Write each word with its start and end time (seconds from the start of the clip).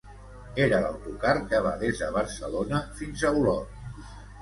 Era 0.63 0.79
l'autocar 0.85 1.35
que 1.53 1.61
va 1.67 1.75
des 1.85 2.01
de 2.01 2.09
Barcelona 2.19 2.83
fins 3.03 3.31
a 3.33 3.37
Olot. 3.43 3.83